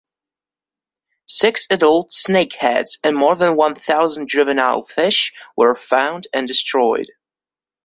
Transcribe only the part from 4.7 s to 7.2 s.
fish were found and destroyed.